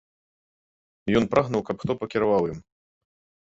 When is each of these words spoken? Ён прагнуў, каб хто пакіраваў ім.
Ён 1.21 1.29
прагнуў, 1.35 1.61
каб 1.69 1.75
хто 1.87 1.91
пакіраваў 2.03 2.43
ім. 2.57 2.61